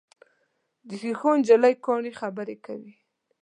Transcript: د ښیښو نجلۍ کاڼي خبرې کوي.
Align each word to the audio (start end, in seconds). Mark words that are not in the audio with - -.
د 0.87 0.89
ښیښو 1.01 1.31
نجلۍ 1.39 1.73
کاڼي 1.85 2.11
خبرې 2.19 2.55
کوي. 2.65 2.93